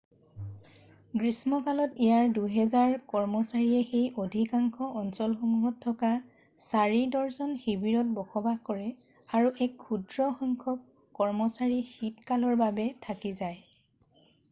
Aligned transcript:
গ্ৰীষ্মকালত 1.21 1.99
ইয়াত 2.03 2.35
দুহাজাৰ 2.37 2.93
কৰ্মচাৰীয়ে 3.09 3.83
সেই 3.89 4.07
অধিকাংশ 4.23 4.87
অঞ্চলসমূহত 5.01 5.77
থকা 5.83 6.09
4 6.63 7.03
ডৰ্জন 7.17 7.51
শিৱিৰত 7.65 8.11
বসবাস 8.21 8.57
কৰে 8.71 8.87
আৰু 9.41 9.51
এক 9.67 9.75
ক্ষুদ্ৰ 9.83 10.31
সংখ্যক 10.39 10.87
কৰ্মচাৰী 11.21 11.77
শীতকালৰ 11.91 12.57
বাবে 12.63 12.87
থাকি 13.09 13.35
যায় 13.43 13.61